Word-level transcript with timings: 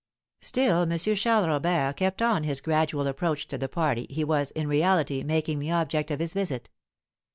Still 0.41 0.91
M. 0.91 0.97
Charles 0.97 1.47
Robert 1.47 1.93
kept 1.95 2.23
on 2.23 2.43
his 2.43 2.59
gradual 2.59 3.05
approach 3.05 3.47
to 3.49 3.57
the 3.59 3.69
party 3.69 4.07
he 4.09 4.23
was, 4.23 4.49
in 4.49 4.67
reality, 4.67 5.21
making 5.21 5.59
the 5.59 5.69
object 5.69 6.09
of 6.09 6.17
his 6.19 6.33
visit. 6.33 6.69